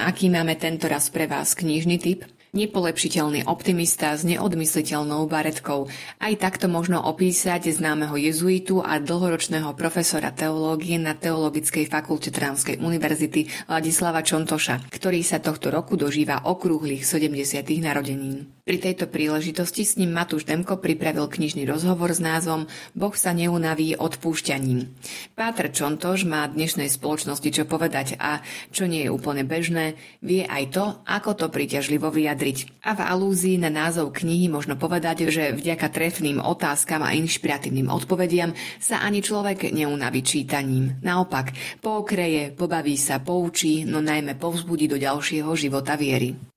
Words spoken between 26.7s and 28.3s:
spoločnosti čo povedať